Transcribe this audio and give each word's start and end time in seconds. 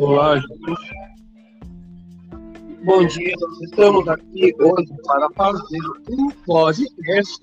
Olá, 0.00 0.38
Jesus. 0.38 0.78
Bom 2.84 3.04
dia, 3.04 3.34
estamos 3.64 4.06
aqui 4.06 4.54
hoje 4.60 4.94
para 5.04 5.28
fazer 5.30 5.80
um 6.08 6.30
podcast 6.46 7.40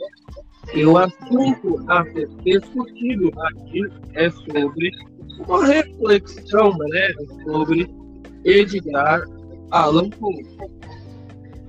e 0.73 0.85
o 0.85 0.97
assunto 0.97 1.83
a 1.89 2.05
ser 2.13 2.29
discutido 2.45 3.29
aqui 3.41 3.81
é 4.13 4.29
sobre 4.29 4.89
uma 5.45 5.65
reflexão 5.65 6.77
breve 6.77 7.27
sobre 7.43 7.93
Edgar 8.45 9.25
Allan 9.71 10.09
Poe. 10.11 10.45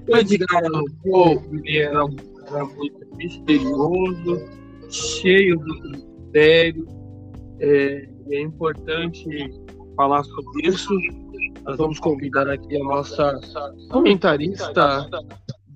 O 0.09 0.17
Edgar 0.17 0.65
Allan 0.67 0.85
Poe 1.03 1.41
era, 1.69 2.05
era 2.47 2.65
muito 2.65 3.17
misterioso, 3.17 4.49
cheio 4.89 5.59
de 5.59 5.89
mistério, 5.91 6.87
é, 7.59 8.09
é 8.31 8.41
importante 8.41 9.66
falar 9.97 10.23
sobre 10.25 10.69
isso. 10.69 10.95
Nós 11.65 11.77
vamos 11.79 11.99
convidar 11.99 12.49
aqui 12.49 12.81
a 12.81 12.85
nossa 12.85 13.41
comentarista 13.91 15.09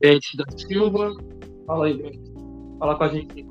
Beth 0.00 0.20
da 0.36 0.44
Silva. 0.56 1.12
Fala 1.66 1.86
aí, 1.86 1.94
Beth. 1.94 2.18
Fala 2.78 2.94
com 2.96 3.04
a 3.04 3.08
gente. 3.08 3.42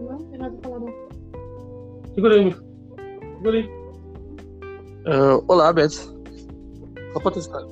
Não, 0.00 0.12
não 0.12 0.18
tem 0.18 0.38
nada 0.38 0.56
pra 0.56 0.70
falar 0.70 0.80
não. 0.80 0.94
Segura 2.14 2.34
aí, 2.36 2.56
Segura 3.36 3.58
aí. 3.58 3.70
Uh, 5.06 5.44
olá, 5.48 5.72
Beth. 5.72 5.90
Só 7.12 7.20
pode 7.20 7.36
testar. 7.36 7.62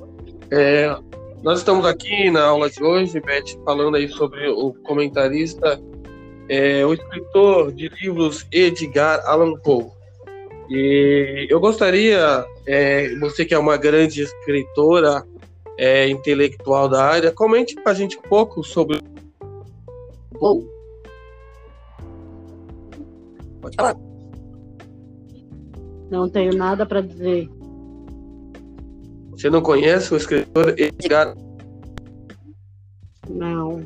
É, 0.51 0.95
nós 1.43 1.59
estamos 1.59 1.85
aqui 1.85 2.29
na 2.29 2.45
aula 2.45 2.69
de 2.69 2.83
hoje, 2.83 3.19
Beth, 3.19 3.59
falando 3.65 3.97
aí 3.97 4.07
sobre 4.07 4.47
o 4.47 4.73
comentarista, 4.83 5.81
é, 6.47 6.85
o 6.85 6.93
escritor 6.93 7.71
de 7.71 7.89
livros 8.01 8.47
Edgar 8.51 9.21
Allan 9.27 9.55
Poe. 9.59 9.94
E 10.69 11.47
eu 11.49 11.59
gostaria, 11.59 12.45
é, 12.65 13.15
você 13.17 13.45
que 13.45 13.53
é 13.53 13.59
uma 13.59 13.77
grande 13.77 14.21
escritora, 14.21 15.23
é, 15.77 16.07
intelectual 16.07 16.87
da 16.87 17.03
área, 17.03 17.31
comente 17.31 17.75
para 17.75 17.91
a 17.91 17.95
gente 17.95 18.17
um 18.17 18.21
pouco 18.21 18.63
sobre. 18.63 19.01
Pode 23.61 23.75
falar. 23.75 23.95
Não 26.09 26.29
tenho 26.29 26.55
nada 26.55 26.85
para 26.85 27.01
dizer. 27.01 27.49
Você 29.31 29.49
não 29.49 29.61
conhece 29.61 30.13
o 30.13 30.17
escritor 30.17 30.73
Edgar? 30.79 31.35
Não. 33.29 33.81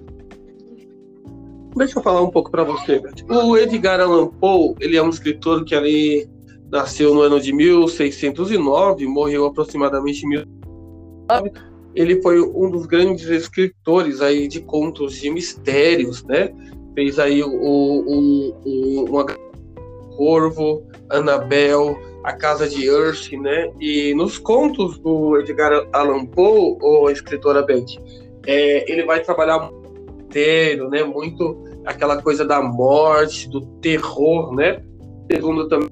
Deixa 1.75 1.97
eu 1.97 2.03
falar 2.03 2.21
um 2.21 2.29
pouco 2.29 2.51
para 2.51 2.63
você. 2.63 3.01
O 3.29 3.57
Edgar 3.57 3.99
Allan 3.99 4.27
Poe, 4.27 4.75
ele 4.79 4.97
é 4.97 5.01
um 5.01 5.09
escritor 5.09 5.63
que 5.63 5.73
ali 5.73 6.29
nasceu 6.71 7.13
no 7.13 7.21
ano 7.21 7.39
de 7.39 7.53
1609, 7.53 9.05
morreu 9.07 9.45
aproximadamente 9.45 10.25
em 10.25 10.29
1909. 10.29 11.51
Ele 11.95 12.21
foi 12.21 12.39
um 12.39 12.69
dos 12.69 12.85
grandes 12.85 13.27
escritores 13.27 14.21
aí 14.21 14.47
de 14.47 14.61
contos 14.61 15.15
de 15.15 15.29
mistérios, 15.29 16.23
né? 16.23 16.53
Fez 16.93 17.17
aí 17.17 17.41
o, 17.43 17.49
o, 17.49 18.55
o 18.63 19.05
uma 19.09 19.25
Corvo, 20.15 20.83
Annabel, 21.09 21.97
a 22.23 22.33
Casa 22.33 22.67
de 22.67 22.89
Ursh, 22.89 23.31
né? 23.37 23.71
E 23.79 24.13
nos 24.13 24.37
contos 24.37 24.99
do 24.99 25.39
Edgar 25.39 25.87
Allan 25.93 26.25
Poe, 26.25 26.77
ou 26.81 27.09
escritora 27.09 27.63
Beth, 27.63 27.97
é, 28.45 28.91
ele 28.91 29.03
vai 29.05 29.21
trabalhar 29.21 29.71
mistério, 30.29 30.89
né? 30.89 31.03
Muito 31.03 31.57
aquela 31.85 32.21
coisa 32.21 32.45
da 32.45 32.61
morte, 32.61 33.49
do 33.49 33.61
terror, 33.81 34.53
né? 34.55 34.83
Segundo 35.31 35.67
também 35.67 35.89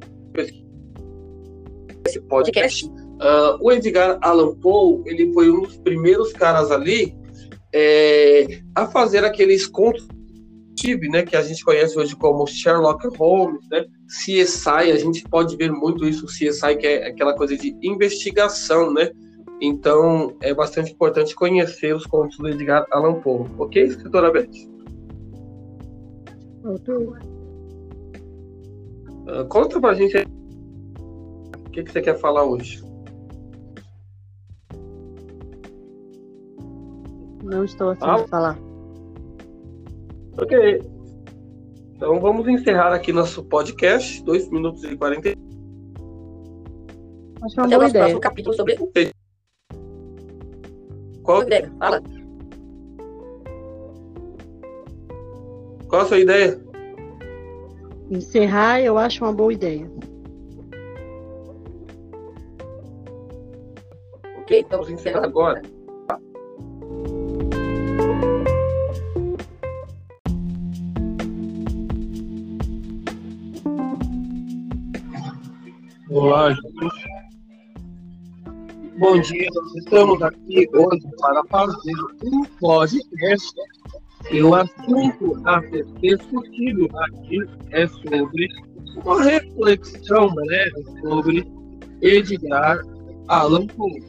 esse 2.18 2.22
podcast, 2.28 2.86
uh, 2.86 3.58
o 3.62 3.72
Edgar 3.72 4.18
Allan 4.22 4.56
Poe 4.56 5.02
ele 5.06 5.32
foi 5.33 5.50
um 5.50 5.61
dos 5.61 5.78
primeiros 5.78 6.33
caras 6.33 6.72
ali 6.72 7.16
é, 7.73 8.61
a 8.76 8.88
fazer 8.88 9.23
aqueles 9.23 9.67
contos 9.67 10.08
né, 11.10 11.23
que 11.23 11.36
a 11.36 11.42
gente 11.42 11.66
conhece 11.66 11.98
hoje 11.98 12.16
como 12.16 12.45
Sherlock 12.45 13.08
Holmes, 13.17 13.67
né, 13.72 13.83
CSI, 14.08 14.92
a 14.92 14.95
gente 14.95 15.23
pode 15.28 15.58
ver 15.58 15.72
muito 15.72 16.08
isso, 16.08 16.28
CSI, 16.28 16.78
que 16.78 16.86
é 16.86 17.08
aquela 17.08 17.36
coisa 17.36 17.58
de 17.58 17.76
investigação, 17.82 18.94
né, 18.94 19.10
então 19.60 20.38
é 20.39 20.54
bastante 20.54 20.94
importante 20.94 21.34
conhecer 21.34 21.95
os 21.95 22.05
contos 22.05 22.38
do 22.38 22.48
Edgar 22.48 22.86
Allan 22.92 23.16
Poe, 23.22 23.48
ok, 23.58 23.84
escritora 23.86 24.32
Beth? 24.32 24.48
Uh, 29.28 29.45
conta 29.49 29.82
pra 29.82 29.95
gente 29.95 30.16
o 30.16 30.36
que, 31.77 31.83
que 31.83 31.92
você 31.92 32.02
quer 32.02 32.17
falar 32.17 32.43
hoje. 32.43 32.83
Não 37.43 37.64
estou 37.64 37.92
afim 37.92 38.02
ah. 38.02 38.21
de 38.21 38.27
falar. 38.27 38.60
Ok. 40.37 40.82
Então 41.95 42.20
vamos 42.20 42.48
encerrar 42.48 42.93
aqui 42.93 43.11
nosso 43.11 43.43
podcast, 43.43 44.23
2 44.23 44.49
minutos 44.49 44.83
e 44.83 44.95
40. 44.95 45.30
Acho 47.42 47.61
uma 47.61 47.67
boa 47.67 47.87
ideia. 47.87 48.20
capítulo 48.20 48.55
sobre 48.55 48.77
Qual 51.23 51.43
ideia? 51.43 51.71
Fala. 51.80 52.02
Qual 55.87 56.02
a 56.02 56.05
sua 56.05 56.20
ideia? 56.20 56.60
Encerrar 58.10 58.82
eu 58.82 58.98
acho 58.98 59.23
uma 59.23 59.33
boa 59.33 59.54
ideia. 59.54 59.89
Ok, 64.48 64.60
então 64.62 64.82
vamos 64.82 64.94
encerrar 64.94 65.26
agora. 65.26 65.62
Olá, 76.10 76.54
Jesus. 76.54 76.94
Bom 78.98 79.20
dia, 79.20 79.50
estamos 79.76 80.22
aqui 80.22 80.66
hoje 80.74 81.08
para 81.20 81.44
fazer 81.50 81.96
um 82.24 82.46
podcast 82.58 83.54
e 84.32 84.42
o 84.42 84.56
assunto 84.56 85.42
a 85.44 85.62
ser 85.64 85.86
discutido 86.00 86.88
aqui 87.00 87.40
é 87.72 87.86
sobre 87.86 88.48
uma 88.96 89.22
reflexão 89.22 90.34
breve 90.34 90.86
sobre 91.02 91.46
Edgar 92.02 92.80
Allan 93.27 93.67
Poe. 93.67 94.04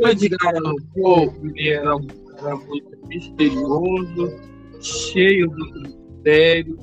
O 0.00 0.08
Edgar 0.08 0.56
Allan 0.56 0.76
Poe 0.94 1.30
ele 1.42 1.68
era, 1.68 1.96
era 2.38 2.56
muito 2.56 3.06
misterioso, 3.06 4.32
cheio 4.80 5.48
de 5.48 5.80
mistério, 5.80 6.78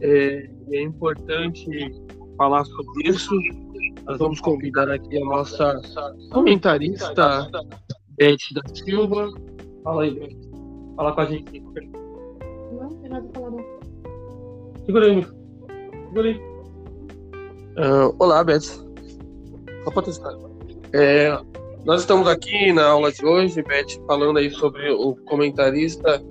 é, 0.00 0.50
é 0.72 0.82
importante 0.82 1.68
falar 2.36 2.64
sobre 2.64 3.08
isso, 3.08 3.34
nós 4.04 4.18
vamos 4.18 4.40
convidar 4.40 4.90
aqui 4.90 5.16
a 5.16 5.24
nossa 5.24 5.80
comentarista 6.32 7.48
Beth 8.18 8.36
da 8.52 8.62
Silva. 8.74 9.28
Fala 9.84 10.02
aí, 10.02 10.14
Beth. 10.14 10.36
Fala 10.96 11.12
com 11.12 11.20
a 11.20 11.24
gente. 11.26 11.60
Não, 11.60 12.82
não 12.82 12.96
tem 12.96 13.10
nada 13.10 13.28
pra 13.28 13.40
falar 13.40 13.50
não. 13.52 13.64
Segura 14.84 15.06
aí, 15.06 15.26
Segura 16.08 16.28
aí. 16.28 16.40
Uh, 17.78 18.14
olá, 18.18 18.42
Beth. 18.44 18.91
Só 19.84 20.02
testar. 20.02 20.32
É, 20.92 21.36
nós 21.84 22.02
estamos 22.02 22.28
aqui 22.28 22.72
na 22.72 22.86
aula 22.86 23.10
de 23.10 23.24
hoje, 23.24 23.62
Beth, 23.62 24.00
falando 24.06 24.38
aí 24.38 24.50
sobre 24.50 24.90
o 24.90 25.16
comentarista, 25.24 26.22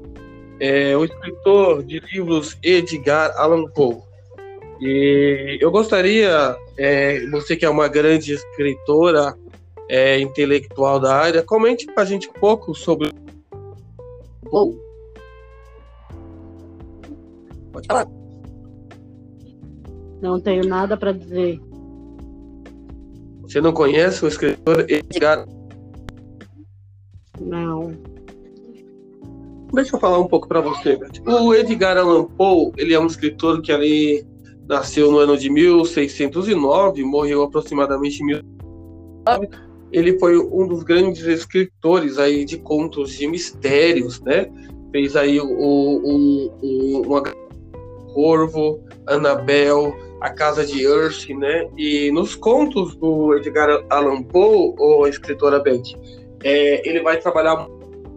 é, 0.60 0.96
o 0.96 1.04
escritor 1.04 1.84
de 1.84 2.00
livros 2.00 2.58
Edgar 2.64 3.34
Allan 3.36 3.66
Poe. 3.72 3.98
E 4.80 5.58
eu 5.60 5.70
gostaria, 5.70 6.56
é, 6.78 7.26
você 7.28 7.56
que 7.56 7.66
é 7.66 7.70
uma 7.70 7.88
grande 7.88 8.34
escritora, 8.34 9.36
é, 9.90 10.20
intelectual 10.22 11.02
da 11.02 11.14
área, 11.14 11.44
comente 11.44 11.86
para 11.86 12.04
a 12.04 12.06
gente 12.06 12.30
um 12.30 12.34
pouco 12.34 12.74
sobre. 12.74 13.12
Bom. 14.50 14.74
Pode 17.74 17.88
falar. 17.88 18.08
Não 20.22 20.40
tenho 20.40 20.66
nada 20.66 20.96
para 20.96 21.12
dizer. 21.12 21.60
Você 23.52 23.60
não 23.60 23.74
conhece 23.74 24.24
o 24.24 24.30
escritor 24.30 24.86
Edgar? 24.88 25.46
Não. 27.38 27.92
Deixa 29.74 29.94
eu 29.94 30.00
falar 30.00 30.20
um 30.20 30.28
pouco 30.28 30.48
para 30.48 30.62
você. 30.62 30.98
O 31.28 31.54
Edgar 31.54 31.98
Allan 31.98 32.24
Poe, 32.24 32.72
ele 32.78 32.94
é 32.94 33.00
um 33.00 33.08
escritor 33.08 33.62
que 33.62 33.74
ali 33.74 34.26
nasceu 34.70 35.12
no 35.12 35.18
ano 35.18 35.38
de 35.38 35.50
1609, 35.50 37.04
morreu 37.04 37.44
aproximadamente 37.44 38.24
em 38.24 38.28
1909. 38.28 39.50
Ele 39.92 40.18
foi 40.18 40.38
um 40.38 40.66
dos 40.66 40.84
grandes 40.84 41.26
escritores 41.26 42.18
aí 42.18 42.46
de 42.46 42.58
contos 42.58 43.18
de 43.18 43.28
mistérios, 43.28 44.22
né? 44.22 44.50
Fez 44.94 45.18
aí 45.18 45.42
o, 45.42 45.46
o, 45.46 46.54
o 46.62 47.02
uma 47.02 47.22
Corvo, 48.14 48.80
Annabel, 49.08 49.94
A 50.22 50.30
Casa 50.30 50.66
de 50.66 50.86
Earth, 50.86 51.30
né? 51.30 51.68
E 51.78 52.12
nos 52.12 52.36
contos 52.36 52.96
do 52.96 53.36
Edgar 53.36 53.84
Allan 53.90 54.24
Poe, 54.24 54.76
ou 54.78 55.08
escritora 55.08 55.60
Beth, 55.60 55.96
é, 56.44 56.88
ele 56.88 57.02
vai 57.02 57.20
trabalhar 57.20 57.68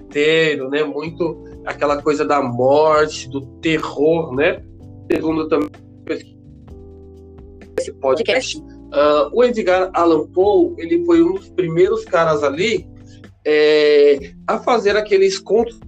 inteiro, 0.04 0.68
né? 0.68 0.84
Muito 0.84 1.42
aquela 1.64 2.00
coisa 2.02 2.24
da 2.24 2.42
morte, 2.42 3.28
do 3.28 3.40
terror, 3.60 4.34
né? 4.34 4.62
Segundo 5.10 5.48
também 5.48 5.70
esse 7.78 7.92
podcast, 7.94 8.58
uh, 8.58 9.30
o 9.32 9.42
Edgar 9.44 9.90
Allan 9.94 10.26
Poe, 10.28 10.74
ele 10.78 11.04
foi 11.04 11.22
um 11.22 11.34
dos 11.34 11.48
primeiros 11.50 12.04
caras 12.04 12.42
ali 12.42 12.86
é, 13.44 14.32
a 14.46 14.58
fazer 14.58 14.96
aqueles 14.96 15.38
contos 15.38 15.78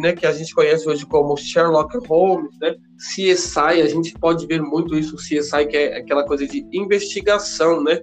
né, 0.00 0.12
que 0.12 0.26
a 0.26 0.32
gente 0.32 0.54
conhece 0.54 0.86
hoje 0.86 1.06
como 1.06 1.34
Sherlock 1.34 1.96
Holmes, 2.06 2.50
né, 2.60 2.74
CSI, 3.02 3.82
a 3.82 3.86
gente 3.88 4.14
pode 4.14 4.46
ver 4.46 4.62
muito 4.62 4.96
isso, 4.96 5.16
CSI, 5.16 5.66
que 5.66 5.76
é 5.76 5.96
aquela 5.96 6.24
coisa 6.24 6.46
de 6.46 6.64
investigação, 6.72 7.82
né, 7.82 8.00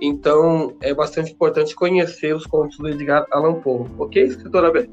então 0.00 0.76
é 0.80 0.92
bastante 0.92 1.32
importante 1.32 1.74
conhecer 1.74 2.34
os 2.34 2.46
contos 2.46 2.76
do 2.76 2.88
Edgar 2.88 3.26
Allan 3.30 3.60
Poe, 3.60 3.86
ok, 3.98 4.24
escritora 4.24 4.70
Beth? 4.70 4.90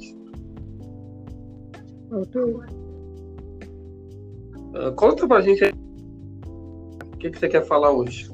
Uh, 4.74 4.94
conta 4.96 5.28
pra 5.28 5.42
gente 5.42 5.64
o 5.66 7.18
que, 7.18 7.30
que 7.30 7.38
você 7.40 7.50
quer 7.50 7.66
falar 7.66 7.92
hoje. 7.92 8.30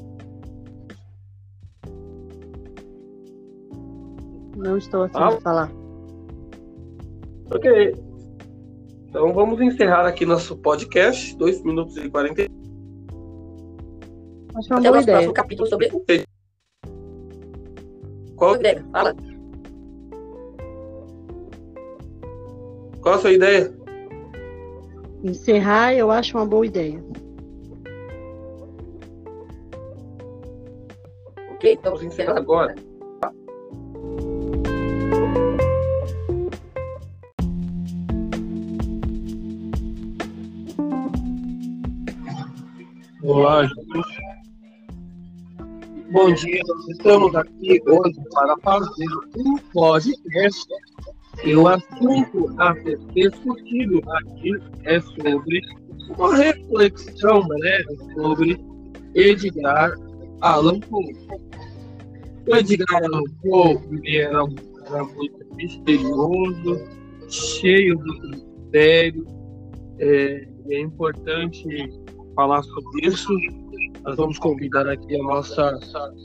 Não 4.55 4.77
estou 4.77 5.03
afim 5.03 5.17
ah. 5.17 5.29
de 5.35 5.41
falar. 5.41 5.71
Ok. 7.51 7.95
Então 9.15 9.31
vamos 9.31 9.61
encerrar 9.61 10.05
aqui 10.05 10.25
nosso 10.25 10.57
podcast, 10.57 11.37
2 11.37 11.63
minutos 11.63 11.95
e 11.95 12.09
40. 12.09 12.47
Acho 14.57 14.73
uma 14.73 14.81
boa 14.81 15.01
ideia. 15.01 15.31
capítulo 15.31 15.69
sobre. 15.69 15.89
Qual 18.35 18.57
ideia? 18.57 18.85
Fala. 18.91 19.15
Qual 22.99 23.15
a 23.15 23.19
sua 23.19 23.31
ideia? 23.31 23.73
Encerrar, 25.23 25.93
eu 25.93 26.11
acho 26.11 26.37
uma 26.37 26.45
boa 26.45 26.65
ideia. 26.65 27.01
Ok, 31.53 31.71
então 31.71 31.93
vamos 31.93 32.03
encerrar 32.03 32.35
agora. 32.35 32.75
Olá, 43.35 43.65
Jesus. 43.65 44.05
Bom 46.09 46.33
dia, 46.33 46.61
nós 46.65 46.87
estamos 46.87 47.35
aqui 47.35 47.81
hoje 47.85 48.15
para 48.31 48.55
fazer 48.63 49.09
um 49.35 49.57
podcast 49.73 50.65
e 51.43 51.53
o 51.53 51.67
assunto 51.67 52.55
a 52.57 52.73
ser 52.75 52.97
discutido 53.13 54.01
aqui 54.09 54.51
é 54.85 55.01
sobre 55.01 55.59
uma 56.17 56.33
reflexão 56.33 57.45
breve 57.45 57.97
sobre 58.13 58.57
Edgar 59.13 59.93
Allan 60.39 60.79
Poe. 60.79 61.13
O 62.47 62.55
Edgar 62.55 63.03
Allan 63.03 63.23
Poe 63.41 64.17
era 64.17 64.45
um 64.45 64.55
cara 64.55 65.03
muito 65.03 65.45
misterioso, 65.55 66.87
cheio 67.27 67.97
de 67.97 68.29
mistério, 68.29 69.27
é, 69.99 70.47
é 70.69 70.79
importante 70.79 71.67
falar 72.35 72.63
sobre 72.63 73.07
isso, 73.07 73.33
nós 74.03 74.15
vamos 74.17 74.37
convidar 74.37 74.87
aqui 74.87 75.19
a 75.19 75.23
nossa 75.23 75.79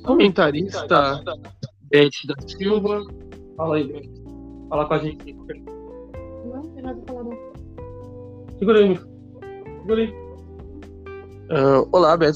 comentarista 0.05 1.23
Beth 1.91 2.11
da 2.27 2.35
Silva. 2.47 3.03
Fala 3.57 3.77
aí, 3.77 3.85
Beth. 3.85 4.11
Fala 4.69 4.87
com 4.87 4.95
a 4.95 4.99
gente. 4.99 5.33
Não, 6.45 6.57
não 6.57 6.63
tem 6.63 6.83
nada 6.83 7.01
pra 7.01 7.15
falar 7.15 7.25
não. 7.25 7.39
Segura 8.59 8.79
aí, 8.81 9.01
Segura 9.81 10.03
aí. 10.03 10.15
Uh, 11.51 11.89
olá, 11.93 12.17
Beth. 12.17 12.35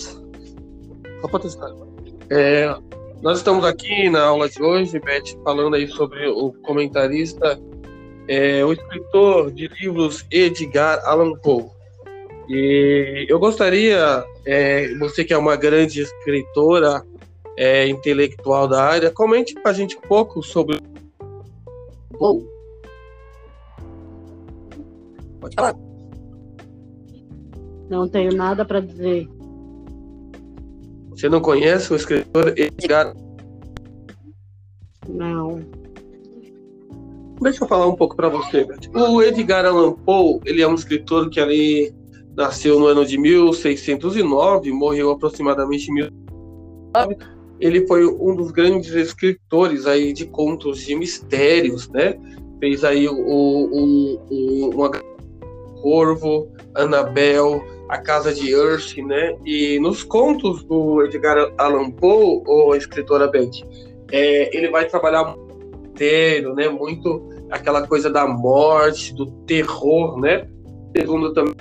Só 1.21 1.29
pode 1.29 1.45
testar. 1.45 1.71
É, 2.31 2.75
nós 3.23 3.39
estamos 3.39 3.65
aqui 3.65 4.09
na 4.11 4.25
aula 4.25 4.49
de 4.49 4.63
hoje, 4.63 4.99
Beth, 4.99 5.39
falando 5.45 5.77
aí 5.77 5.87
sobre 5.87 6.27
o 6.29 6.53
comentarista, 6.63 7.61
é, 8.29 8.65
o 8.65 8.73
escritor 8.73 9.53
de 9.53 9.69
livros 9.81 10.27
Edgar 10.31 11.01
Allan 11.07 11.35
Poe. 11.39 11.74
E 12.49 13.27
eu 13.29 13.39
gostaria, 13.39 14.25
é, 14.45 14.95
você 14.97 15.25
que 15.25 15.33
é 15.33 15.39
uma 15.39 15.57
grande 15.57 16.03
escritora, 16.03 17.03
é, 17.57 17.87
intelectual 17.89 18.67
da 18.69 18.83
área, 18.83 19.11
comente 19.11 19.55
para 19.55 19.71
a 19.71 19.75
gente 19.75 19.97
um 19.97 20.01
pouco 20.01 20.43
sobre. 20.43 20.81
Oh. 22.19 22.43
Pode 25.41 25.55
falar. 25.55 25.75
Não 27.89 28.09
tenho 28.09 28.35
nada 28.35 28.65
para 28.65 28.81
dizer. 28.81 29.29
Você 31.11 31.29
não 31.29 31.41
conhece 31.41 31.93
o 31.93 31.97
escritor 31.97 32.53
Edgar? 32.59 33.15
Não. 35.09 35.61
Deixa 37.41 37.63
eu 37.65 37.69
falar 37.69 37.87
um 37.87 37.95
pouco 37.95 38.17
para 38.17 38.29
você. 38.29 38.67
O 38.95 39.23
Edgar 39.23 39.65
Allan 39.65 39.93
Poe, 39.93 40.41
ele 40.45 40.63
é 40.63 40.67
um 40.67 40.75
escritor 40.75 41.29
que 41.31 41.39
ali 41.39 41.95
nasceu 42.37 42.79
no 42.79 42.87
ano 42.87 43.05
de 43.05 43.19
1609, 43.19 44.73
morreu 44.73 45.11
aproximadamente 45.11 45.91
em 45.91 45.95
1909. 45.95 47.17
Ele 47.61 47.87
foi 47.87 48.05
um 48.07 48.35
dos 48.35 48.51
grandes 48.51 48.93
escritores 48.93 49.87
aí 49.87 50.13
de 50.13 50.27
contos 50.27 50.81
de 50.81 50.95
mistérios, 50.97 51.89
né? 51.89 52.19
Fez 52.59 52.85
aí 52.85 53.09
o, 53.09 53.15
o, 53.15 54.21
o 54.31 54.71
uma 54.75 54.91
Corvo, 55.81 56.49
Annabel, 56.75 57.63
A 57.89 57.99
Casa 57.99 58.33
de 58.33 58.53
Earth, 58.53 58.97
né? 58.97 59.37
E 59.45 59.79
nos 59.79 60.03
contos 60.03 60.65
do 60.65 61.05
Edgar 61.05 61.53
Allan 61.59 61.91
Poe, 61.91 62.43
ou 62.47 62.75
escritora 62.75 63.29
Beth, 63.29 63.63
é, 64.11 64.57
ele 64.57 64.71
vai 64.71 64.87
trabalhar 64.87 65.37
inteiro, 65.85 66.55
né? 66.55 66.69
Muito 66.69 67.23
aquela 67.51 67.87
coisa 67.87 68.11
da 68.11 68.27
morte, 68.27 69.15
do 69.15 69.27
terror, 69.47 70.19
né? 70.19 70.49
Segundo 70.97 71.33
também 71.33 71.55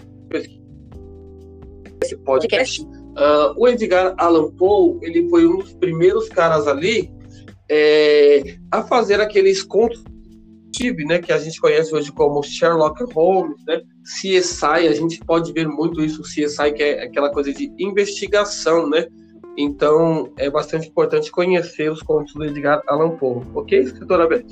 esse 2.03 2.15
podcast, 2.17 2.81
uh, 2.81 3.53
o 3.57 3.67
Edgar 3.67 4.13
Allan 4.17 4.51
Poe 4.51 4.99
ele 5.01 5.27
foi 5.29 5.47
um 5.47 5.57
dos 5.57 5.73
primeiros 5.73 6.29
caras 6.29 6.67
ali 6.67 7.11
é, 7.69 8.57
a 8.71 8.83
fazer 8.83 9.19
aqueles 9.19 9.63
contos 9.63 10.03
né, 11.07 11.19
que 11.19 11.31
a 11.31 11.37
gente 11.37 11.61
conhece 11.61 11.93
hoje 11.93 12.11
como 12.11 12.41
Sherlock 12.41 13.03
Holmes, 13.13 13.63
né, 13.67 13.81
CSI, 14.03 14.87
a 14.87 14.93
gente 14.93 15.19
pode 15.19 15.53
ver 15.53 15.67
muito 15.67 16.03
isso, 16.03 16.23
CSI, 16.23 16.73
que 16.73 16.83
é 16.83 17.03
aquela 17.03 17.31
coisa 17.31 17.53
de 17.53 17.71
investigação, 17.79 18.89
né, 18.89 19.05
então 19.55 20.33
é 20.37 20.49
bastante 20.49 20.89
importante 20.89 21.31
conhecer 21.31 21.91
os 21.91 22.01
contos 22.01 22.33
do 22.33 22.43
Edgar 22.43 22.81
Allan 22.87 23.11
Poe, 23.17 23.43
ok, 23.53 23.79
escritora 23.79 24.27
Beth? 24.27 24.43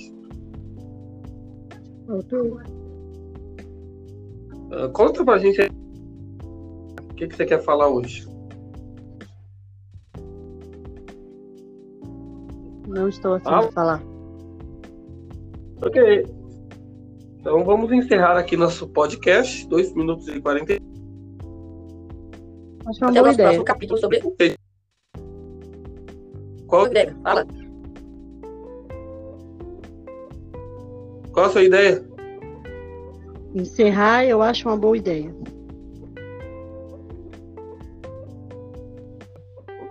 Uh, 4.72 4.90
conta 4.94 5.26
pra 5.26 5.40
gente 5.40 5.60
que, 7.22 7.28
que 7.28 7.36
você 7.36 7.46
quer 7.46 7.62
falar 7.62 7.88
hoje? 7.88 8.28
Não 12.88 13.08
estou 13.08 13.36
afim 13.36 13.46
ah. 13.46 13.62
de 13.62 13.72
falar. 13.72 14.02
Ok. 15.84 16.26
Então 17.40 17.64
vamos 17.64 17.92
encerrar 17.92 18.38
aqui 18.38 18.58
nosso 18.58 18.88
podcast, 18.88 19.68
2 19.68 19.94
minutos 19.94 20.28
e 20.28 20.42
40. 20.42 20.74
Acho 22.88 23.06
uma 23.06 23.12
boa 23.12 23.32
ideia. 23.32 23.64
capítulo 23.64 24.00
sobre. 24.00 24.22
Qual 26.68 26.88
ideia? 26.88 27.16
Fala. 27.22 27.46
Qual 31.32 31.46
a 31.46 31.50
sua 31.50 31.64
ideia? 31.64 32.04
Encerrar, 33.54 34.26
eu 34.26 34.42
acho 34.42 34.68
uma 34.68 34.78
boa 34.78 34.98
ideia. 34.98 35.34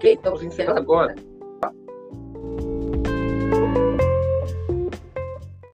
Ok, 0.00 0.12
então 0.14 0.32
vamos 0.32 0.42
encerrar 0.46 0.78
agora. 0.78 1.14